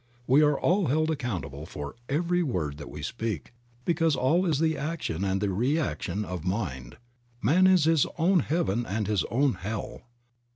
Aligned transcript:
We 0.25 0.41
are 0.41 0.59
all 0.59 0.87
held 0.87 1.11
accountable 1.11 1.67
for 1.67 1.95
every 2.09 2.41
word 2.41 2.77
that 2.79 2.89
we 2.89 3.03
speak 3.03 3.53
because 3.85 4.15
all 4.15 4.47
is 4.47 4.57
the 4.57 4.75
action 4.75 5.23
and 5.23 5.39
the 5.39 5.51
reaction 5.51 6.25
of 6.25 6.43
mind. 6.43 6.97
Man 7.39 7.67
is 7.67 7.83
his 7.83 8.07
own 8.17 8.39
heaven 8.39 8.83
and 8.87 9.05
his 9.05 9.23
own 9.25 9.53
hell. 9.53 10.05